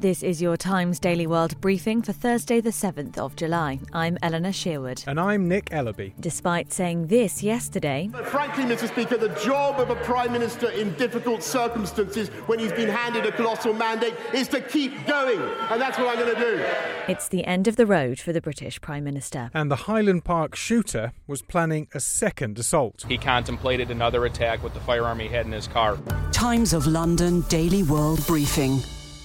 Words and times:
This 0.00 0.22
is 0.22 0.40
your 0.40 0.56
Times 0.56 1.00
Daily 1.00 1.26
World 1.26 1.60
briefing 1.60 2.02
for 2.02 2.12
Thursday, 2.12 2.60
the 2.60 2.70
7th 2.70 3.18
of 3.18 3.34
July. 3.34 3.80
I'm 3.92 4.16
Eleanor 4.22 4.52
Shearwood. 4.52 5.04
And 5.08 5.18
I'm 5.18 5.48
Nick 5.48 5.70
Ellaby. 5.70 6.12
Despite 6.20 6.72
saying 6.72 7.08
this 7.08 7.42
yesterday, 7.42 8.08
But 8.12 8.24
frankly, 8.24 8.62
Mr. 8.62 8.86
Speaker, 8.86 9.16
the 9.16 9.30
job 9.40 9.80
of 9.80 9.90
a 9.90 9.96
Prime 9.96 10.30
Minister 10.30 10.70
in 10.70 10.94
difficult 10.94 11.42
circumstances 11.42 12.28
when 12.46 12.60
he's 12.60 12.70
been 12.70 12.88
handed 12.88 13.26
a 13.26 13.32
colossal 13.32 13.74
mandate 13.74 14.14
is 14.32 14.46
to 14.48 14.60
keep 14.60 14.92
going. 15.04 15.40
And 15.68 15.80
that's 15.80 15.98
what 15.98 16.16
I'm 16.16 16.24
going 16.24 16.32
to 16.32 16.40
do. 16.40 16.64
it's 17.08 17.26
the 17.26 17.44
end 17.44 17.66
of 17.66 17.74
the 17.74 17.84
road 17.86 18.20
for 18.20 18.32
the 18.32 18.40
British 18.40 18.80
Prime 18.80 19.02
Minister. 19.02 19.50
And 19.52 19.68
the 19.68 19.88
Highland 19.90 20.24
Park 20.24 20.54
shooter 20.54 21.12
was 21.26 21.42
planning 21.42 21.88
a 21.92 21.98
second 21.98 22.56
assault. 22.60 23.04
He 23.08 23.18
contemplated 23.18 23.90
another 23.90 24.26
attack 24.26 24.62
with 24.62 24.74
the 24.74 24.80
firearm 24.80 25.18
he 25.18 25.26
had 25.26 25.44
in 25.46 25.50
his 25.50 25.66
car. 25.66 25.98
Times 26.30 26.72
of 26.72 26.86
London 26.86 27.40
Daily 27.48 27.82
World 27.82 28.24
Briefing. 28.28 28.80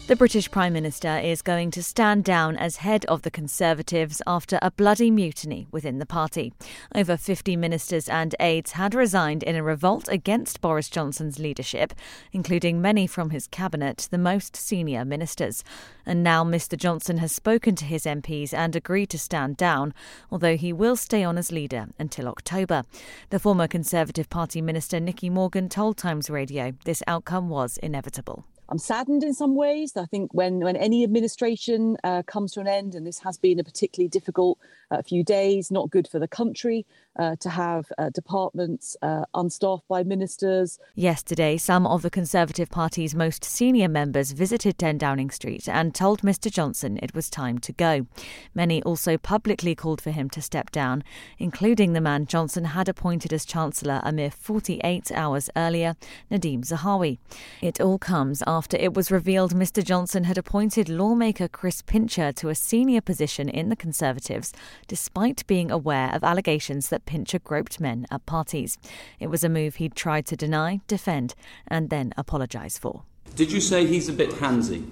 The 0.05 0.17
British 0.17 0.51
Prime 0.51 0.73
Minister 0.73 1.17
is 1.17 1.41
going 1.41 1.71
to 1.71 1.81
stand 1.81 2.25
down 2.25 2.57
as 2.57 2.75
head 2.75 3.05
of 3.05 3.21
the 3.21 3.31
Conservatives 3.31 4.21
after 4.27 4.59
a 4.61 4.69
bloody 4.69 5.09
mutiny 5.09 5.65
within 5.71 5.97
the 5.97 6.05
party. 6.05 6.51
Over 6.93 7.15
50 7.15 7.55
ministers 7.55 8.09
and 8.09 8.35
aides 8.41 8.73
had 8.73 8.93
resigned 8.93 9.43
in 9.43 9.55
a 9.55 9.63
revolt 9.63 10.09
against 10.09 10.59
Boris 10.59 10.89
Johnson's 10.89 11.39
leadership, 11.39 11.93
including 12.33 12.81
many 12.81 13.07
from 13.07 13.29
his 13.29 13.47
cabinet, 13.47 14.09
the 14.11 14.17
most 14.17 14.57
senior 14.57 15.05
ministers. 15.05 15.63
And 16.05 16.21
now 16.21 16.43
Mr 16.43 16.77
Johnson 16.77 17.19
has 17.19 17.31
spoken 17.31 17.73
to 17.77 17.85
his 17.85 18.03
MPs 18.03 18.53
and 18.53 18.75
agreed 18.75 19.09
to 19.11 19.17
stand 19.17 19.55
down, 19.55 19.93
although 20.29 20.57
he 20.57 20.73
will 20.73 20.97
stay 20.97 21.23
on 21.23 21.37
as 21.37 21.49
leader 21.49 21.87
until 21.97 22.27
October. 22.27 22.83
The 23.29 23.39
former 23.39 23.69
Conservative 23.69 24.29
Party 24.29 24.61
minister 24.61 24.99
Nicky 24.99 25.29
Morgan 25.29 25.69
told 25.69 25.95
Times 25.95 26.29
Radio 26.29 26.73
this 26.83 27.01
outcome 27.07 27.47
was 27.47 27.77
inevitable. 27.77 28.43
I'm 28.73 28.79
saddened 28.79 29.23
in 29.23 29.35
some 29.35 29.53
ways. 29.53 29.95
I 29.95 30.05
think 30.05 30.33
when, 30.33 30.57
when 30.61 30.75
any 30.75 31.03
administration 31.03 31.95
uh, 32.03 32.23
comes 32.23 32.53
to 32.53 32.59
an 32.59 32.67
end, 32.67 32.95
and 32.95 33.05
this 33.05 33.19
has 33.19 33.37
been 33.37 33.59
a 33.59 33.63
particularly 33.63 34.09
difficult 34.09 34.57
uh, 34.89 35.03
few 35.03 35.23
days, 35.23 35.69
not 35.69 35.91
good 35.91 36.07
for 36.07 36.17
the 36.17 36.27
country 36.27 36.83
uh, 37.19 37.35
to 37.39 37.51
have 37.51 37.91
uh, 37.99 38.09
departments 38.09 38.97
uh, 39.03 39.25
unstaffed 39.35 39.87
by 39.87 40.01
ministers. 40.01 40.79
Yesterday, 40.95 41.57
some 41.57 41.85
of 41.85 42.01
the 42.01 42.09
Conservative 42.09 42.71
Party's 42.71 43.13
most 43.13 43.43
senior 43.43 43.87
members 43.87 44.31
visited 44.31 44.79
10 44.79 44.97
Downing 44.97 45.29
Street 45.29 45.69
and 45.69 45.93
told 45.93 46.23
Mr 46.23 46.51
Johnson 46.51 46.97
it 47.03 47.13
was 47.13 47.29
time 47.29 47.59
to 47.59 47.73
go. 47.73 48.07
Many 48.55 48.81
also 48.81 49.19
publicly 49.19 49.75
called 49.75 50.01
for 50.01 50.09
him 50.09 50.31
to 50.31 50.41
step 50.41 50.71
down, 50.71 51.03
including 51.37 51.93
the 51.93 52.01
man 52.01 52.25
Johnson 52.25 52.65
had 52.65 52.89
appointed 52.89 53.31
as 53.31 53.45
Chancellor 53.45 54.01
a 54.03 54.11
mere 54.11 54.31
48 54.31 55.11
hours 55.11 55.51
earlier, 55.55 55.95
Nadhim 56.31 56.61
Zahawi. 56.65 57.19
It 57.61 57.79
all 57.79 57.99
comes 57.99 58.41
after 58.47 58.62
it 58.71 58.93
was 58.93 59.11
revealed 59.11 59.53
Mr 59.53 59.83
Johnson 59.83 60.23
had 60.23 60.37
appointed 60.37 60.87
lawmaker 60.87 61.47
Chris 61.47 61.81
Pincher 61.81 62.31
to 62.33 62.49
a 62.49 62.55
senior 62.55 63.01
position 63.01 63.49
in 63.49 63.69
the 63.69 63.75
Conservatives, 63.75 64.53
despite 64.87 65.45
being 65.47 65.71
aware 65.71 66.13
of 66.13 66.23
allegations 66.23 66.89
that 66.89 67.05
Pincher 67.05 67.39
groped 67.39 67.79
men 67.79 68.05
at 68.11 68.25
parties. 68.25 68.77
It 69.19 69.27
was 69.27 69.43
a 69.43 69.49
move 69.49 69.75
he'd 69.75 69.95
tried 69.95 70.25
to 70.27 70.37
deny, 70.37 70.81
defend, 70.87 71.35
and 71.67 71.89
then 71.89 72.13
apologise 72.15 72.77
for. 72.77 73.03
Did 73.35 73.51
you 73.51 73.59
say 73.59 73.85
he's 73.85 74.07
a 74.07 74.13
bit 74.13 74.29
handsy? 74.29 74.87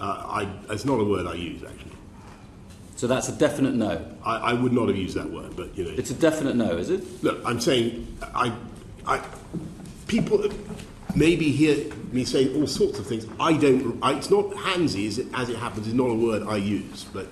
Uh, 0.00 0.04
I, 0.04 0.72
it's 0.72 0.84
not 0.84 0.98
a 0.98 1.04
word 1.04 1.26
I 1.26 1.34
use, 1.34 1.62
actually. 1.62 1.92
So 2.96 3.06
that's 3.06 3.28
a 3.28 3.32
definite 3.32 3.74
no. 3.74 4.04
I, 4.24 4.36
I 4.36 4.52
would 4.54 4.72
not 4.72 4.88
have 4.88 4.96
used 4.96 5.16
that 5.16 5.30
word, 5.30 5.54
but 5.56 5.76
you 5.76 5.84
know. 5.84 5.90
It's 5.96 6.10
a 6.10 6.14
definite 6.14 6.56
no, 6.56 6.76
is 6.76 6.90
it? 6.90 7.22
Look, 7.22 7.40
I'm 7.44 7.60
saying, 7.60 8.16
I, 8.34 8.56
I, 9.06 9.22
people 10.06 10.42
maybe 11.14 11.50
hear 11.50 11.76
me 12.12 12.24
say 12.24 12.54
all 12.54 12.66
sorts 12.66 12.98
of 12.98 13.06
things. 13.06 13.26
I 13.40 13.56
don't. 13.56 13.98
I, 14.02 14.14
it's 14.14 14.30
not 14.30 14.50
handsy, 14.50 15.06
as 15.08 15.18
it, 15.18 15.26
as 15.34 15.48
it 15.48 15.56
happens. 15.56 15.86
Is 15.86 15.94
not 15.94 16.10
a 16.10 16.14
word 16.14 16.42
I 16.44 16.56
use, 16.56 17.04
but. 17.12 17.26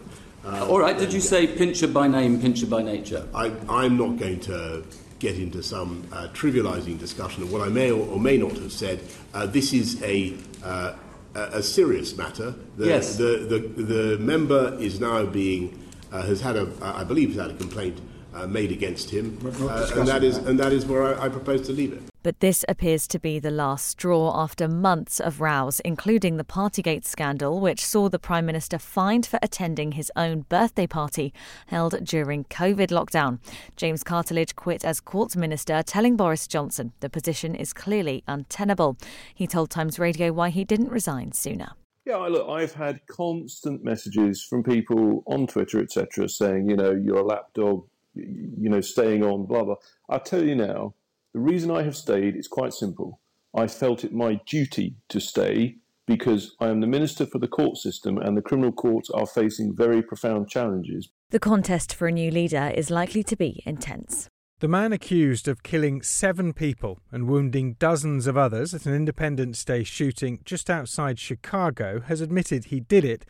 Uh, 0.45 0.67
All 0.69 0.81
right, 0.81 0.99
did 0.99 1.13
you 1.13 1.21
say 1.21 1.47
pincher 1.47 1.87
by 1.87 2.09
name, 2.09 2.41
pincher 2.41 2.67
by 2.67 2.83
nature? 2.83 3.29
I, 3.33 3.53
I'm 3.69 3.97
not 3.97 4.17
going 4.19 4.41
to 4.41 4.83
get 5.21 5.39
into 5.39 5.63
some 5.63 6.05
uh, 6.11 6.27
trivializing 6.33 6.99
discussion 6.99 7.45
of 7.45 7.53
what 7.53 7.63
I 7.63 7.69
may 7.69 7.93
or, 7.93 8.05
or 8.09 8.19
may 8.19 8.39
not 8.39 8.51
have 8.55 8.73
said. 8.73 8.99
Uh, 9.33 9.47
this 9.47 9.73
is 9.73 10.03
a, 10.03 10.35
uh, 10.65 10.95
a 11.37 11.41
a 11.41 11.63
serious 11.63 12.17
matter. 12.17 12.57
The, 12.77 12.87
Yes. 12.87 13.17
The, 13.19 13.47
the, 13.49 13.83
the 13.83 14.19
member 14.19 14.77
is 14.81 14.99
now 14.99 15.25
being, 15.25 15.79
uh, 16.11 16.23
has 16.23 16.41
had 16.41 16.57
a, 16.57 16.67
I 16.83 17.05
believe, 17.05 17.29
has 17.35 17.41
had 17.41 17.51
a 17.53 17.55
complaint 17.55 18.01
uh, 18.35 18.47
made 18.47 18.73
against 18.73 19.11
him, 19.11 19.39
uh, 19.45 19.91
and 19.95 20.09
that 20.09 20.25
is, 20.25 20.39
and 20.39 20.59
that 20.59 20.73
is 20.73 20.87
where 20.87 21.19
I, 21.19 21.27
I 21.27 21.29
propose 21.29 21.67
to 21.67 21.73
leave 21.73 21.93
it. 21.93 22.03
But 22.23 22.39
this 22.39 22.65
appears 22.69 23.09
to 23.09 23.19
be 23.19 23.41
the 23.41 23.51
last 23.51 23.89
straw 23.89 24.33
after 24.41 24.69
months 24.69 25.19
of 25.19 25.41
rows, 25.41 25.81
including 25.81 26.37
the 26.37 26.45
Partygate 26.45 27.05
scandal, 27.05 27.61
which 27.61 27.85
saw 27.85 28.09
the 28.09 28.19
Prime 28.21 28.47
Minister 28.47 28.79
fined 28.79 29.27
for 29.27 29.41
attending 29.43 29.93
his 29.93 30.11
own 30.15 30.43
birthday 30.43 30.87
party 30.87 31.35
held 31.67 32.05
during 32.05 32.45
COVID 32.45 32.89
lockdown. 32.89 33.41
James 33.77 34.05
Cartlidge 34.05 34.55
quit 34.55 34.85
as 34.85 35.01
Courts 35.01 35.35
Minister, 35.35 35.83
telling 35.83 36.17
Boris 36.17 36.47
Johnson 36.47 36.93
the 37.01 37.11
position 37.11 37.57
is 37.57 37.73
clearly 37.73 38.23
untenable. 38.29 38.97
He 39.35 39.49
told 39.49 39.71
Times 39.71 39.99
Radio 39.99 40.33
why 40.33 40.51
he 40.51 40.65
didn't 40.65 40.91
resign 40.91 41.33
sooner. 41.33 41.73
Yeah, 42.05 42.17
look, 42.17 42.49
I've 42.49 42.75
had 42.75 43.07
constant 43.07 43.85
messages 43.85 44.43
from 44.43 44.65
people 44.65 45.23
on 45.27 45.47
Twitter, 45.47 45.81
etc., 45.81 46.29
saying, 46.29 46.69
you 46.69 46.77
know, 46.77 46.91
you're 46.91 47.19
a 47.19 47.23
lapdog, 47.25 47.85
y- 47.85 47.91
you 48.15 48.69
know, 48.69 48.81
staying 48.81 49.25
on, 49.25 49.47
blah, 49.47 49.65
blah. 49.65 49.77
I'll 50.09 50.21
tell 50.21 50.45
you 50.45 50.55
now, 50.55 50.95
the 51.35 51.41
reason 51.41 51.71
I 51.71 51.83
have 51.83 51.97
stayed 51.97 52.37
is 52.37 52.49
quite 52.49 52.75
simple. 52.75 53.21
I 53.57 53.67
felt 53.67 54.05
it 54.05 54.13
my 54.13 54.41
duty 54.47 54.97
to 55.09 55.21
stay 55.21 55.77
because 56.07 56.55
I 56.61 56.69
am 56.69 56.81
the 56.81 56.87
Minister 56.87 57.27
for 57.27 57.39
the 57.39 57.49
court 57.49 57.77
system 57.77 58.19
and 58.19 58.37
the 58.37 58.43
criminal 58.43 58.73
courts 58.73 59.09
are 59.11 59.27
facing 59.27 59.75
very 59.77 60.03
profound 60.03 60.49
challenges. 60.49 61.11
The 61.31 61.39
contest 61.39 61.95
for 61.95 62.09
a 62.09 62.13
new 62.13 62.31
leader 62.31 62.73
is 62.75 62.91
likely 62.91 63.23
to 63.25 63.37
be 63.37 63.63
intense. 63.65 64.29
The 64.61 64.69
man 64.69 64.93
accused 64.93 65.49
of 65.49 65.63
killing 65.63 66.03
seven 66.03 66.53
people 66.53 67.01
and 67.11 67.27
wounding 67.27 67.75
dozens 67.81 68.27
of 68.27 68.37
others 68.37 68.73
at 68.75 68.87
an 68.87 68.95
Independence 68.95 69.65
Day 69.65 69.83
shooting 69.83 70.41
just 70.45 70.71
outside 70.71 71.19
Chicago 71.19 72.01
has 72.01 72.21
admitted 72.21 72.67
he 72.67 72.79
did 72.79 73.05
it, 73.05 73.25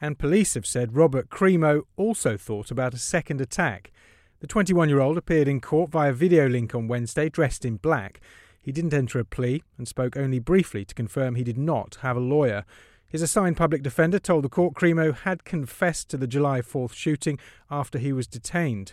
and 0.00 0.18
police 0.18 0.54
have 0.54 0.66
said 0.66 0.94
Robert 0.94 1.28
Crimo 1.28 1.82
also 1.96 2.36
thought 2.36 2.70
about 2.70 2.94
a 2.94 2.98
second 2.98 3.40
attack. 3.40 3.90
The 4.38 4.46
21 4.46 4.90
year 4.90 5.00
old 5.00 5.16
appeared 5.16 5.48
in 5.48 5.62
court 5.62 5.90
via 5.90 6.12
video 6.12 6.46
link 6.46 6.74
on 6.74 6.88
Wednesday, 6.88 7.30
dressed 7.30 7.64
in 7.64 7.78
black. 7.78 8.20
He 8.60 8.70
didn't 8.70 8.92
enter 8.92 9.18
a 9.18 9.24
plea 9.24 9.62
and 9.78 9.88
spoke 9.88 10.14
only 10.14 10.40
briefly 10.40 10.84
to 10.84 10.94
confirm 10.94 11.36
he 11.36 11.42
did 11.42 11.56
not 11.56 11.96
have 12.02 12.18
a 12.18 12.20
lawyer. 12.20 12.66
His 13.06 13.22
assigned 13.22 13.56
public 13.56 13.82
defender 13.82 14.18
told 14.18 14.44
the 14.44 14.50
court 14.50 14.74
Crimo 14.74 15.14
had 15.14 15.44
confessed 15.44 16.10
to 16.10 16.18
the 16.18 16.26
July 16.26 16.60
4th 16.60 16.92
shooting 16.92 17.38
after 17.70 17.98
he 17.98 18.12
was 18.12 18.26
detained. 18.26 18.92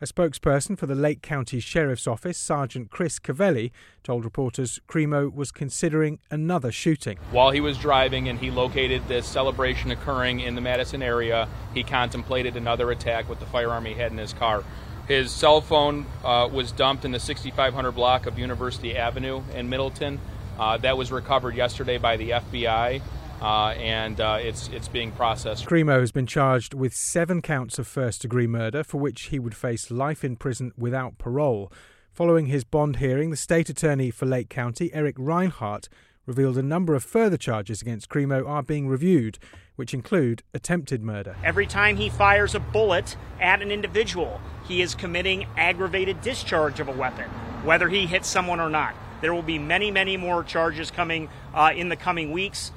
A 0.00 0.06
spokesperson 0.06 0.76
for 0.76 0.86
the 0.86 0.94
Lake 0.94 1.22
County 1.22 1.60
Sheriff's 1.60 2.06
Office, 2.06 2.36
Sergeant 2.36 2.90
Chris 2.90 3.18
Covelli, 3.18 3.70
told 4.02 4.24
reporters 4.24 4.80
Crimo 4.86 5.32
was 5.32 5.50
considering 5.50 6.18
another 6.30 6.70
shooting. 6.70 7.16
While 7.30 7.52
he 7.52 7.60
was 7.60 7.78
driving 7.78 8.28
and 8.28 8.38
he 8.38 8.50
located 8.50 9.06
this 9.08 9.26
celebration 9.26 9.92
occurring 9.92 10.40
in 10.40 10.56
the 10.56 10.60
Madison 10.60 11.02
area, 11.02 11.48
he 11.72 11.82
contemplated 11.82 12.56
another 12.56 12.90
attack 12.90 13.28
with 13.28 13.40
the 13.40 13.46
firearm 13.46 13.84
he 13.86 13.94
had 13.94 14.12
in 14.12 14.18
his 14.18 14.32
car. 14.32 14.62
His 15.08 15.30
cell 15.30 15.60
phone 15.60 16.06
uh, 16.24 16.48
was 16.50 16.72
dumped 16.72 17.04
in 17.04 17.12
the 17.12 17.20
6500 17.20 17.92
block 17.92 18.26
of 18.26 18.38
University 18.38 18.96
Avenue 18.96 19.42
in 19.54 19.68
Middleton. 19.68 20.18
Uh, 20.58 20.78
that 20.78 20.96
was 20.96 21.12
recovered 21.12 21.54
yesterday 21.54 21.98
by 21.98 22.16
the 22.16 22.30
FBI, 22.30 23.02
uh, 23.42 23.66
and 23.70 24.20
uh, 24.20 24.38
it's 24.40 24.68
it's 24.68 24.88
being 24.88 25.10
processed. 25.12 25.66
Crimo 25.66 26.00
has 26.00 26.12
been 26.12 26.26
charged 26.26 26.74
with 26.74 26.94
seven 26.94 27.42
counts 27.42 27.78
of 27.78 27.86
first 27.86 28.22
degree 28.22 28.46
murder, 28.46 28.84
for 28.84 28.98
which 28.98 29.24
he 29.24 29.38
would 29.38 29.54
face 29.54 29.90
life 29.90 30.24
in 30.24 30.36
prison 30.36 30.72
without 30.78 31.18
parole. 31.18 31.70
Following 32.12 32.46
his 32.46 32.62
bond 32.62 32.96
hearing, 32.96 33.30
the 33.30 33.36
state 33.36 33.68
attorney 33.68 34.10
for 34.12 34.24
Lake 34.24 34.48
County, 34.48 34.94
Eric 34.94 35.16
Rinehart, 35.16 35.88
revealed 36.26 36.58
a 36.58 36.62
number 36.62 36.94
of 36.94 37.04
further 37.04 37.36
charges 37.36 37.82
against 37.82 38.08
Crimo 38.08 38.48
are 38.48 38.62
being 38.62 38.88
reviewed, 38.88 39.38
which 39.76 39.94
include 39.94 40.42
attempted 40.52 41.02
murder. 41.02 41.36
Every 41.44 41.66
time 41.66 41.96
he 41.96 42.08
fires 42.08 42.54
a 42.54 42.60
bullet 42.60 43.16
at 43.40 43.62
an 43.62 43.70
individual, 43.70 44.40
he 44.66 44.82
is 44.82 44.94
committing 44.94 45.46
aggravated 45.56 46.20
discharge 46.20 46.80
of 46.80 46.88
a 46.88 46.92
weapon, 46.92 47.28
whether 47.64 47.88
he 47.88 48.06
hits 48.06 48.28
someone 48.28 48.60
or 48.60 48.70
not. 48.70 48.94
There 49.20 49.34
will 49.34 49.42
be 49.42 49.58
many, 49.58 49.90
many 49.90 50.16
more 50.16 50.44
charges 50.44 50.90
coming 50.90 51.28
uh, 51.54 51.72
in 51.74 51.88
the 51.88 51.96
coming 51.96 52.32
weeks. 52.32 52.72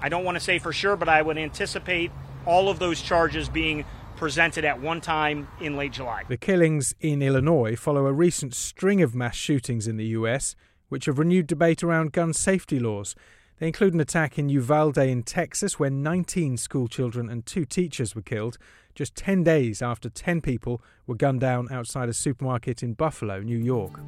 I 0.00 0.08
don't 0.08 0.24
want 0.24 0.36
to 0.36 0.44
say 0.44 0.58
for 0.58 0.72
sure, 0.72 0.96
but 0.96 1.08
I 1.08 1.22
would 1.22 1.38
anticipate 1.38 2.10
all 2.46 2.68
of 2.68 2.78
those 2.78 3.00
charges 3.00 3.48
being 3.48 3.84
presented 4.16 4.64
at 4.64 4.80
one 4.80 5.00
time 5.00 5.48
in 5.60 5.76
late 5.76 5.92
July. 5.92 6.22
The 6.28 6.36
killings 6.36 6.94
in 7.00 7.22
Illinois 7.22 7.76
follow 7.76 8.06
a 8.06 8.12
recent 8.12 8.54
string 8.54 9.02
of 9.02 9.14
mass 9.14 9.34
shootings 9.34 9.88
in 9.88 9.96
the 9.96 10.06
US, 10.06 10.54
which 10.94 11.06
have 11.06 11.18
renewed 11.18 11.48
debate 11.48 11.82
around 11.82 12.12
gun 12.12 12.32
safety 12.32 12.78
laws. 12.78 13.16
They 13.58 13.66
include 13.66 13.94
an 13.94 14.00
attack 14.00 14.38
in 14.38 14.48
Uvalde 14.48 14.98
in 14.98 15.24
Texas, 15.24 15.76
where 15.76 15.90
19 15.90 16.56
schoolchildren 16.56 17.28
and 17.28 17.44
two 17.44 17.64
teachers 17.64 18.14
were 18.14 18.22
killed, 18.22 18.58
just 18.94 19.16
10 19.16 19.42
days 19.42 19.82
after 19.82 20.08
10 20.08 20.40
people 20.40 20.80
were 21.08 21.16
gunned 21.16 21.40
down 21.40 21.66
outside 21.72 22.08
a 22.08 22.12
supermarket 22.12 22.84
in 22.84 22.94
Buffalo, 22.94 23.40
New 23.40 23.58
York. 23.58 23.98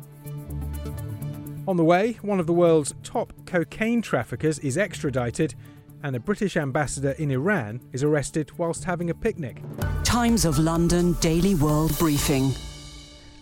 On 1.66 1.76
the 1.76 1.82
way, 1.82 2.18
one 2.22 2.38
of 2.38 2.46
the 2.46 2.52
world's 2.52 2.94
top 3.02 3.32
cocaine 3.46 4.00
traffickers 4.00 4.60
is 4.60 4.78
extradited, 4.78 5.56
and 6.04 6.14
a 6.14 6.20
British 6.20 6.56
ambassador 6.56 7.16
in 7.18 7.32
Iran 7.32 7.80
is 7.92 8.04
arrested 8.04 8.56
whilst 8.58 8.84
having 8.84 9.10
a 9.10 9.14
picnic. 9.14 9.60
Times 10.04 10.44
of 10.44 10.60
London 10.60 11.14
Daily 11.14 11.56
World 11.56 11.98
Briefing. 11.98 12.52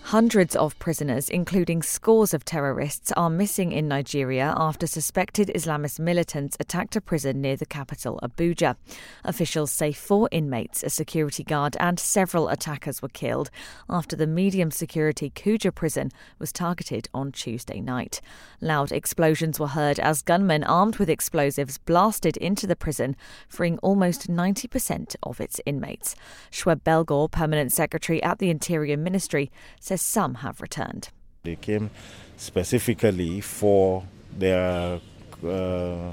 Hundreds 0.08 0.54
of 0.54 0.78
prisoners, 0.78 1.30
including 1.30 1.82
scores 1.82 2.34
of 2.34 2.44
terrorists, 2.44 3.10
are 3.12 3.30
missing 3.30 3.72
in 3.72 3.88
Nigeria 3.88 4.52
after 4.54 4.86
suspected 4.86 5.50
Islamist 5.54 5.98
militants 5.98 6.58
attacked 6.60 6.94
a 6.94 7.00
prison 7.00 7.40
near 7.40 7.56
the 7.56 7.64
capital, 7.64 8.20
Abuja. 8.22 8.76
Officials 9.24 9.72
say 9.72 9.92
four 9.92 10.28
inmates, 10.30 10.82
a 10.82 10.90
security 10.90 11.42
guard, 11.42 11.74
and 11.80 11.98
several 11.98 12.50
attackers 12.50 13.00
were 13.00 13.08
killed 13.08 13.48
after 13.88 14.14
the 14.14 14.26
medium 14.26 14.70
security 14.70 15.30
Kuje 15.30 15.74
prison 15.74 16.10
was 16.38 16.52
targeted 16.52 17.08
on 17.14 17.32
Tuesday 17.32 17.80
night. 17.80 18.20
Loud 18.60 18.92
explosions 18.92 19.58
were 19.58 19.68
heard 19.68 19.98
as 19.98 20.20
gunmen 20.20 20.64
armed 20.64 20.98
with 20.98 21.08
explosives 21.08 21.78
blasted 21.78 22.36
into 22.36 22.66
the 22.66 22.76
prison, 22.76 23.16
freeing 23.48 23.78
almost 23.78 24.28
90% 24.28 25.16
of 25.22 25.40
its 25.40 25.62
inmates. 25.64 26.14
Shuaib 26.50 26.84
Belgore, 26.84 27.30
permanent 27.30 27.72
secretary 27.72 28.22
at 28.22 28.38
the 28.38 28.50
Interior 28.50 28.98
Ministry, 28.98 29.50
says 29.80 29.93
says 29.94 30.02
some 30.02 30.34
have 30.36 30.60
returned. 30.60 31.08
They 31.44 31.56
came 31.56 31.90
specifically 32.36 33.40
for 33.40 34.04
their 34.36 35.00
uh, 35.46 36.12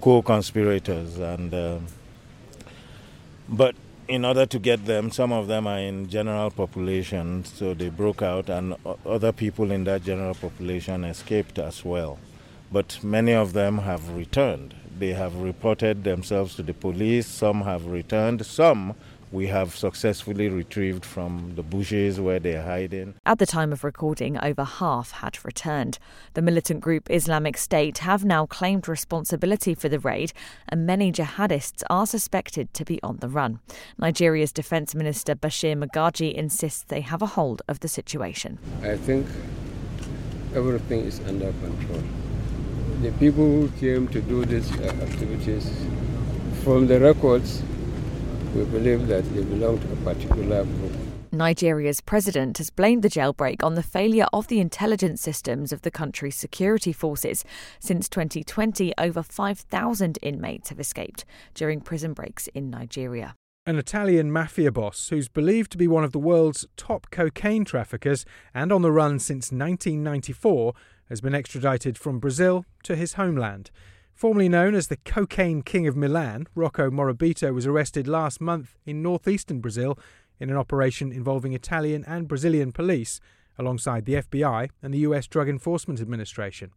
co-conspirators, 0.00 1.18
and 1.18 1.54
uh, 1.54 1.78
but 3.48 3.74
in 4.08 4.24
order 4.24 4.46
to 4.46 4.58
get 4.58 4.86
them, 4.86 5.10
some 5.10 5.32
of 5.32 5.46
them 5.46 5.66
are 5.66 5.78
in 5.78 6.08
general 6.08 6.50
population, 6.50 7.44
so 7.44 7.74
they 7.74 7.90
broke 7.90 8.22
out, 8.22 8.48
and 8.48 8.74
other 9.06 9.32
people 9.32 9.70
in 9.70 9.84
that 9.84 10.02
general 10.02 10.34
population 10.34 11.04
escaped 11.04 11.58
as 11.58 11.84
well. 11.84 12.18
But 12.72 12.98
many 13.04 13.32
of 13.32 13.52
them 13.52 13.78
have 13.78 14.16
returned. 14.16 14.74
They 14.98 15.12
have 15.12 15.34
reported 15.36 16.04
themselves 16.04 16.56
to 16.56 16.62
the 16.62 16.74
police. 16.74 17.26
Some 17.26 17.62
have 17.62 17.86
returned. 17.86 18.44
Some 18.46 18.94
we 19.32 19.46
have 19.46 19.76
successfully 19.76 20.48
retrieved 20.48 21.04
from 21.04 21.52
the 21.54 21.62
bushes 21.62 22.20
where 22.20 22.40
they're 22.40 22.62
hiding. 22.62 23.14
At 23.24 23.38
the 23.38 23.46
time 23.46 23.72
of 23.72 23.84
recording, 23.84 24.36
over 24.38 24.64
half 24.64 25.12
had 25.12 25.44
returned. 25.44 25.98
The 26.34 26.42
militant 26.42 26.80
group 26.80 27.08
Islamic 27.10 27.56
State 27.56 27.98
have 27.98 28.24
now 28.24 28.46
claimed 28.46 28.88
responsibility 28.88 29.74
for 29.74 29.88
the 29.88 30.00
raid, 30.00 30.32
and 30.68 30.84
many 30.84 31.12
jihadists 31.12 31.82
are 31.88 32.06
suspected 32.06 32.74
to 32.74 32.84
be 32.84 33.00
on 33.02 33.18
the 33.18 33.28
run. 33.28 33.60
Nigeria's 33.98 34.52
Defence 34.52 34.94
Minister 34.94 35.36
Bashir 35.36 35.80
Magashi 35.80 36.34
insists 36.34 36.82
they 36.82 37.00
have 37.00 37.22
a 37.22 37.26
hold 37.26 37.62
of 37.68 37.80
the 37.80 37.88
situation. 37.88 38.58
I 38.82 38.96
think 38.96 39.26
everything 40.54 41.04
is 41.04 41.20
under 41.20 41.52
control. 41.52 42.02
The 43.02 43.12
people 43.12 43.44
who 43.44 43.68
came 43.78 44.08
to 44.08 44.20
do 44.20 44.44
these 44.44 44.70
uh, 44.72 44.84
activities, 45.02 45.70
from 46.64 46.86
the 46.86 47.00
records, 47.00 47.62
we 48.54 48.64
believe 48.64 49.06
that 49.08 49.24
they 49.34 49.42
belong 49.42 49.78
to 49.78 49.92
a 49.92 49.96
particular 49.96 50.64
group. 50.64 50.92
Nigeria's 51.32 52.00
president 52.00 52.58
has 52.58 52.70
blamed 52.70 53.02
the 53.02 53.08
jailbreak 53.08 53.62
on 53.62 53.76
the 53.76 53.82
failure 53.82 54.26
of 54.32 54.48
the 54.48 54.58
intelligence 54.58 55.20
systems 55.20 55.72
of 55.72 55.82
the 55.82 55.90
country's 55.90 56.34
security 56.34 56.92
forces. 56.92 57.44
Since 57.78 58.08
2020, 58.08 58.92
over 58.98 59.22
5,000 59.22 60.18
inmates 60.22 60.70
have 60.70 60.80
escaped 60.80 61.24
during 61.54 61.80
prison 61.80 62.14
breaks 62.14 62.48
in 62.48 62.68
Nigeria. 62.68 63.36
An 63.64 63.76
Italian 63.76 64.32
mafia 64.32 64.72
boss 64.72 65.10
who's 65.10 65.28
believed 65.28 65.70
to 65.72 65.78
be 65.78 65.86
one 65.86 66.02
of 66.02 66.12
the 66.12 66.18
world's 66.18 66.66
top 66.76 67.08
cocaine 67.10 67.64
traffickers 67.64 68.24
and 68.52 68.72
on 68.72 68.82
the 68.82 68.90
run 68.90 69.20
since 69.20 69.52
1994 69.52 70.72
has 71.08 71.20
been 71.20 71.34
extradited 71.34 71.96
from 71.96 72.18
Brazil 72.18 72.64
to 72.82 72.96
his 72.96 73.12
homeland. 73.12 73.70
Formerly 74.20 74.50
known 74.50 74.74
as 74.74 74.88
the 74.88 74.98
Cocaine 74.98 75.62
King 75.62 75.86
of 75.86 75.96
Milan, 75.96 76.46
Rocco 76.54 76.90
Morabito 76.90 77.54
was 77.54 77.66
arrested 77.66 78.06
last 78.06 78.38
month 78.38 78.76
in 78.84 79.00
northeastern 79.00 79.60
Brazil 79.62 79.98
in 80.38 80.50
an 80.50 80.58
operation 80.58 81.10
involving 81.10 81.54
Italian 81.54 82.04
and 82.06 82.28
Brazilian 82.28 82.70
police, 82.70 83.18
alongside 83.58 84.04
the 84.04 84.16
FBI 84.16 84.68
and 84.82 84.92
the 84.92 84.98
US 85.08 85.26
Drug 85.26 85.48
Enforcement 85.48 86.02
Administration. 86.02 86.72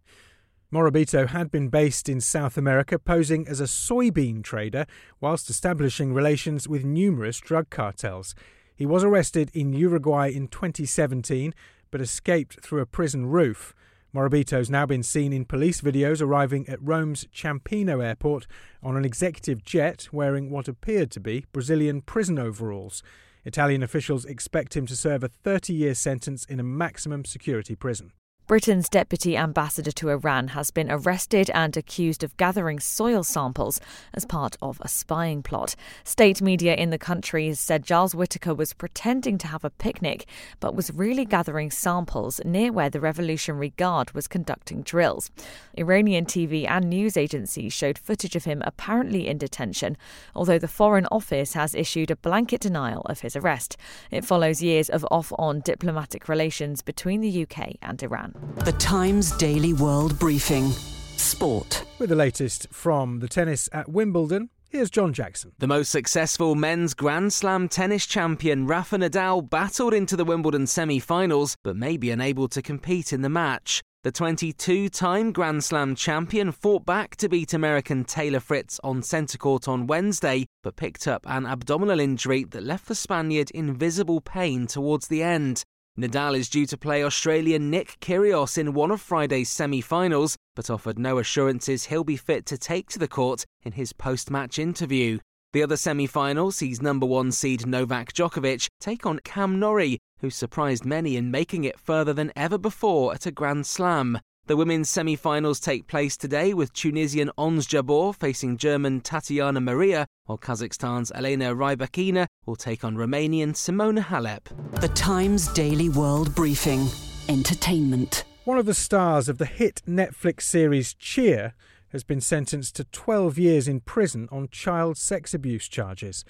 Morabito 0.71 1.27
had 1.27 1.51
been 1.51 1.67
based 1.67 2.07
in 2.07 2.21
South 2.21 2.57
America, 2.57 2.97
posing 2.97 3.45
as 3.45 3.59
a 3.59 3.65
soybean 3.65 4.41
trader 4.41 4.85
whilst 5.19 5.49
establishing 5.49 6.13
relations 6.13 6.69
with 6.69 6.85
numerous 6.85 7.41
drug 7.41 7.69
cartels. 7.69 8.35
He 8.73 8.85
was 8.85 9.03
arrested 9.03 9.51
in 9.53 9.73
Uruguay 9.73 10.29
in 10.29 10.47
2017 10.47 11.53
but 11.91 11.99
escaped 11.99 12.61
through 12.61 12.79
a 12.79 12.85
prison 12.85 13.25
roof. 13.25 13.75
Morabito's 14.13 14.69
now 14.69 14.85
been 14.85 15.01
seen 15.01 15.33
in 15.33 15.43
police 15.43 15.81
videos 15.81 16.21
arriving 16.21 16.69
at 16.69 16.81
Rome's 16.83 17.25
Ciampino 17.33 18.05
airport 18.05 18.45
on 18.83 18.95
an 18.95 19.05
executive 19.05 19.65
jet 19.65 20.07
wearing 20.11 20.51
what 20.51 20.67
appeared 20.67 21.09
to 21.11 21.19
be 21.19 21.45
Brazilian 21.51 22.01
prison 22.01 22.37
overalls. 22.37 23.01
Italian 23.43 23.81
officials 23.81 24.23
expect 24.25 24.77
him 24.77 24.85
to 24.85 24.95
serve 24.95 25.23
a 25.23 25.29
30 25.29 25.73
year 25.73 25.95
sentence 25.95 26.45
in 26.45 26.59
a 26.59 26.63
maximum 26.63 27.25
security 27.25 27.75
prison. 27.75 28.11
Britain's 28.45 28.89
deputy 28.89 29.37
ambassador 29.37 29.93
to 29.93 30.09
Iran 30.09 30.49
has 30.49 30.69
been 30.69 30.91
arrested 30.91 31.49
and 31.51 31.77
accused 31.77 32.25
of 32.25 32.35
gathering 32.35 32.77
soil 32.77 33.23
samples 33.23 33.79
as 34.13 34.25
part 34.25 34.57
of 34.61 34.81
a 34.81 34.89
spying 34.89 35.41
plot. 35.41 35.75
State 36.03 36.41
media 36.41 36.75
in 36.75 36.89
the 36.89 36.97
country 36.97 37.53
said 37.53 37.85
Giles 37.85 38.13
Whittaker 38.13 38.53
was 38.53 38.73
pretending 38.73 39.37
to 39.37 39.47
have 39.47 39.63
a 39.63 39.69
picnic, 39.69 40.27
but 40.59 40.75
was 40.75 40.93
really 40.93 41.23
gathering 41.23 41.71
samples 41.71 42.41
near 42.43 42.69
where 42.73 42.89
the 42.89 42.99
Revolutionary 42.99 43.69
Guard 43.77 44.11
was 44.11 44.27
conducting 44.27 44.81
drills. 44.81 45.31
Iranian 45.77 46.25
TV 46.25 46.69
and 46.69 46.89
news 46.89 47.15
agencies 47.15 47.71
showed 47.71 47.97
footage 47.97 48.35
of 48.35 48.43
him 48.43 48.61
apparently 48.65 49.25
in 49.25 49.37
detention, 49.37 49.95
although 50.35 50.59
the 50.59 50.67
Foreign 50.67 51.07
Office 51.09 51.53
has 51.53 51.73
issued 51.73 52.11
a 52.11 52.17
blanket 52.17 52.59
denial 52.59 53.03
of 53.05 53.21
his 53.21 53.37
arrest. 53.37 53.77
It 54.11 54.25
follows 54.25 54.61
years 54.61 54.89
of 54.89 55.07
off 55.09 55.31
on 55.39 55.61
diplomatic 55.61 56.27
relations 56.27 56.81
between 56.81 57.21
the 57.21 57.43
UK 57.43 57.75
and 57.81 58.03
Iran. 58.03 58.32
The 58.65 58.71
Times 58.73 59.31
Daily 59.37 59.73
World 59.73 60.17
Briefing. 60.17 60.69
Sport. 60.71 61.85
With 61.99 62.09
the 62.09 62.15
latest 62.15 62.67
from 62.71 63.19
the 63.19 63.27
tennis 63.27 63.69
at 63.71 63.89
Wimbledon, 63.89 64.49
Here's 64.69 64.89
John 64.89 65.13
Jackson. 65.13 65.51
The 65.59 65.67
most 65.67 65.91
successful 65.91 66.55
men's 66.55 66.95
Grand 66.95 67.31
Slam 67.31 67.69
tennis 67.69 68.07
champion 68.07 68.65
Rafa 68.65 68.97
Nadal 68.97 69.47
battled 69.47 69.93
into 69.93 70.15
the 70.15 70.25
Wimbledon 70.25 70.65
semi 70.65 70.97
finals 70.97 71.55
but 71.63 71.75
may 71.75 71.95
be 71.95 72.09
unable 72.09 72.47
to 72.47 72.59
compete 72.59 73.13
in 73.13 73.21
the 73.21 73.29
match. 73.29 73.83
The 74.03 74.11
22 74.11 74.89
time 74.89 75.31
Grand 75.31 75.63
Slam 75.63 75.93
champion 75.95 76.51
fought 76.51 76.87
back 76.87 77.15
to 77.17 77.29
beat 77.29 77.53
American 77.53 78.03
Taylor 78.03 78.39
Fritz 78.39 78.79
on 78.83 79.03
centre 79.03 79.37
court 79.37 79.67
on 79.67 79.85
Wednesday, 79.85 80.47
but 80.63 80.75
picked 80.75 81.07
up 81.07 81.23
an 81.27 81.45
abdominal 81.45 81.99
injury 81.99 82.43
that 82.45 82.63
left 82.63 82.87
the 82.87 82.95
Spaniard 82.95 83.51
in 83.51 83.75
visible 83.75 84.21
pain 84.21 84.65
towards 84.65 85.07
the 85.07 85.21
end. 85.21 85.63
Nadal 85.95 86.35
is 86.35 86.49
due 86.49 86.65
to 86.65 86.75
play 86.75 87.03
Australian 87.03 87.69
Nick 87.69 87.99
Kyrgios 87.99 88.57
in 88.57 88.73
one 88.73 88.89
of 88.89 88.99
Friday's 88.99 89.49
semi-finals, 89.49 90.35
but 90.55 90.71
offered 90.71 90.97
no 90.97 91.19
assurances 91.19 91.85
he'll 91.85 92.03
be 92.03 92.17
fit 92.17 92.47
to 92.47 92.57
take 92.57 92.89
to 92.89 92.97
the 92.97 93.07
court 93.07 93.45
in 93.61 93.73
his 93.73 93.93
post-match 93.93 94.57
interview. 94.57 95.19
The 95.51 95.61
other 95.61 95.77
semi-final 95.77 96.51
sees 96.51 96.81
number 96.81 97.05
one 97.05 97.31
seed 97.31 97.67
Novak 97.67 98.11
Djokovic 98.11 98.67
take 98.79 99.05
on 99.05 99.19
Cam 99.19 99.59
Norrie, 99.59 99.99
who 100.19 100.31
surprised 100.31 100.83
many 100.83 101.15
in 101.15 101.29
making 101.29 101.63
it 101.63 101.79
further 101.79 102.11
than 102.11 102.33
ever 102.35 102.57
before 102.57 103.13
at 103.13 103.27
a 103.27 103.31
Grand 103.31 103.67
Slam. 103.67 104.17
The 104.45 104.57
women's 104.57 104.89
semi 104.89 105.15
finals 105.15 105.61
take 105.61 105.87
place 105.87 106.17
today 106.17 106.53
with 106.53 106.73
Tunisian 106.73 107.31
Ons 107.37 107.65
Jabeur 107.65 108.13
facing 108.13 108.57
German 108.57 108.99
Tatiana 108.99 109.61
Maria, 109.61 110.05
while 110.25 110.37
Kazakhstan's 110.37 111.13
Elena 111.15 111.55
Rybakina 111.55 112.27
will 112.45 112.57
take 112.57 112.83
on 112.83 112.97
Romanian 112.97 113.53
Simona 113.53 114.03
Halep. 114.03 114.81
The 114.81 114.89
Times 114.89 115.47
Daily 115.53 115.87
World 115.87 116.35
Briefing 116.35 116.89
Entertainment. 117.29 118.25
One 118.43 118.57
of 118.57 118.65
the 118.65 118.73
stars 118.73 119.29
of 119.29 119.37
the 119.37 119.45
hit 119.45 119.81
Netflix 119.87 120.41
series 120.41 120.93
Cheer 120.93 121.53
has 121.93 122.03
been 122.03 122.19
sentenced 122.19 122.75
to 122.75 122.83
12 122.83 123.37
years 123.37 123.69
in 123.69 123.79
prison 123.79 124.27
on 124.29 124.49
child 124.49 124.97
sex 124.97 125.33
abuse 125.33 125.69
charges. 125.69 126.25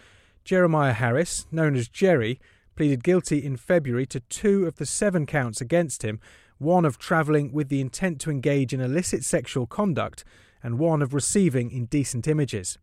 Jeremiah 0.45 0.93
Harris, 0.93 1.47
known 1.51 1.75
as 1.75 1.87
Jerry, 1.87 2.39
pleaded 2.75 3.03
guilty 3.03 3.43
in 3.43 3.57
February 3.57 4.05
to 4.05 4.19
two 4.19 4.67
of 4.67 4.75
the 4.75 4.85
seven 4.85 5.25
counts 5.25 5.61
against 5.61 6.03
him 6.03 6.19
one 6.63 6.85
of 6.85 6.97
travelling 6.97 7.51
with 7.51 7.69
the 7.69 7.81
intent 7.81 8.19
to 8.21 8.31
engage 8.31 8.73
in 8.73 8.81
illicit 8.81 9.23
sexual 9.23 9.67
conduct, 9.67 10.23
and 10.63 10.79
one 10.79 11.01
of 11.01 11.13
receiving 11.13 11.69
indecent 11.69 12.27
images. 12.27 12.77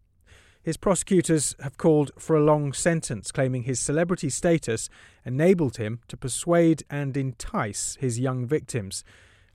His 0.63 0.77
prosecutors 0.77 1.57
have 1.61 1.79
called 1.79 2.11
for 2.19 2.37
a 2.37 2.45
long 2.45 2.75
sentence, 2.75 3.33
claiming 3.33 3.63
his 3.63 3.81
celebrity 3.81 4.29
status 4.29 4.91
enabled 5.25 5.79
him 5.79 6.01
to 6.09 6.19
persuade 6.19 6.85
and 6.91 7.17
entice 7.17 7.97
his 7.99 8.21
young 8.21 8.47
victims. 8.47 9.03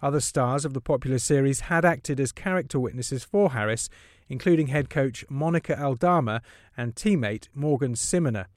Other 0.02 0.20
stars 0.20 0.66
of 0.66 0.74
the 0.74 0.82
popular 0.82 1.20
series 1.20 1.62
had 1.62 1.86
acted 1.86 2.20
as 2.20 2.32
character 2.32 2.80
witnesses 2.80 3.24
for 3.24 3.52
Harris, 3.52 3.88
including 4.28 4.68
head 4.68 4.90
coach 4.90 5.24
Monica 5.30 5.80
Aldama 5.80 6.42
and 6.76 6.96
teammate 6.96 7.50
Morgan 7.54 7.94
Simianer. 7.94 8.48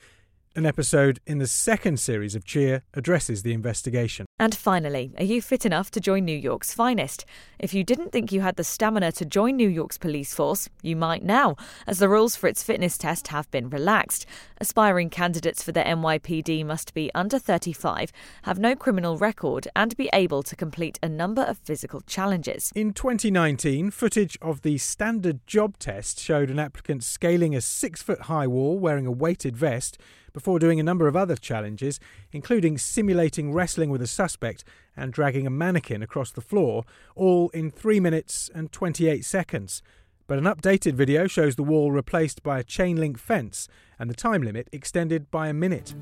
An 0.59 0.67
episode 0.67 1.21
in 1.25 1.39
the 1.39 1.47
second 1.47 2.01
series 2.01 2.35
of 2.35 2.45
Cheer 2.45 2.83
addresses 2.93 3.45
the 3.45 3.53
investigation. 3.53 4.27
And 4.41 4.53
finally, 4.53 5.13
are 5.17 5.23
you 5.23 5.41
fit 5.41 5.65
enough 5.65 5.89
to 5.93 6.01
join 6.01 6.25
New 6.25 6.37
York's 6.37 6.75
finest? 6.75 7.25
If 7.61 7.73
you 7.75 7.85
didn't 7.85 8.11
think 8.11 8.33
you 8.33 8.41
had 8.41 8.57
the 8.57 8.65
stamina 8.65 9.13
to 9.13 9.25
join 9.25 9.55
New 9.55 9.69
York's 9.69 9.99
police 9.99 10.35
force, 10.35 10.69
you 10.83 10.97
might 10.97 11.23
now, 11.23 11.55
as 11.87 12.01
the 12.01 12.09
rules 12.09 12.35
for 12.35 12.49
its 12.49 12.65
fitness 12.65 12.99
test 12.99 13.29
have 13.29 13.49
been 13.53 13.71
relaxed. 13.71 14.27
Aspiring 14.61 15.11
candidates 15.11 15.63
for 15.63 15.71
the 15.71 15.85
NYPD 15.85 16.67
must 16.67 16.93
be 16.93 17.09
under 17.15 17.39
35, 17.39 18.11
have 18.43 18.59
no 18.59 18.75
criminal 18.75 19.17
record, 19.17 19.69
and 19.77 19.97
be 19.97 20.11
able 20.13 20.43
to 20.43 20.57
complete 20.57 20.99
a 21.01 21.09
number 21.09 21.43
of 21.43 21.59
physical 21.59 22.01
challenges. 22.01 22.73
In 22.75 22.93
2019, 22.95 23.93
footage 23.93 24.37
of 24.43 24.63
the 24.63 24.77
standard 24.79 25.47
job 25.47 25.79
test 25.79 26.19
showed 26.19 26.51
an 26.51 26.59
applicant 26.59 27.05
scaling 27.05 27.55
a 27.55 27.61
six 27.61 28.03
foot 28.03 28.23
high 28.23 28.49
wall 28.49 28.77
wearing 28.77 29.07
a 29.07 29.13
weighted 29.13 29.57
vest 29.57 29.99
before 30.39 30.61
doing 30.61 30.79
a 30.79 30.85
number 30.85 31.09
of 31.09 31.17
other 31.17 31.35
challenges, 31.35 31.99
including 32.31 32.79
simulating 32.79 33.53
wrestling 33.53 33.91
with 33.91 34.01
a 34.01 34.07
suspect 34.07 34.63
and 34.97 35.13
dragging 35.13 35.49
a 35.49 35.51
mannequin 35.51 36.01
across 36.01 36.31
the 36.31 36.41
floor, 36.41 36.85
all 37.17 37.49
in 37.49 37.73
3 37.73 37.99
minutes 37.99 38.49
and 38.55 38.71
28 38.71 39.25
seconds. 39.25 39.83
But 40.29 40.39
an 40.39 40.45
updated 40.45 40.95
video 40.95 41.27
shows 41.27 41.57
the 41.57 41.65
wall 41.65 41.91
replaced 41.91 42.45
by 42.45 42.61
a 42.61 42.63
chain 42.63 42.99
link 42.99 43.19
fence 43.19 43.67
and 43.99 44.09
the 44.09 44.15
time 44.15 44.43
limit 44.43 44.69
extended 44.71 45.29
by 45.33 45.49
a 45.49 45.53
minute. 45.53 45.93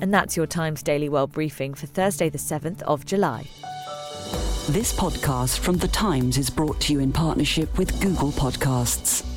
And 0.00 0.12
that's 0.12 0.36
your 0.36 0.48
Times 0.48 0.82
Daily 0.82 1.08
World 1.08 1.30
Briefing 1.30 1.74
for 1.74 1.86
Thursday, 1.86 2.28
the 2.28 2.38
7th 2.38 2.82
of 2.82 3.06
July. 3.06 3.46
This 4.70 4.92
podcast 4.92 5.60
from 5.60 5.76
The 5.76 5.86
Times 5.86 6.36
is 6.36 6.50
brought 6.50 6.80
to 6.80 6.92
you 6.92 6.98
in 6.98 7.12
partnership 7.12 7.78
with 7.78 8.00
Google 8.00 8.32
Podcasts. 8.32 9.31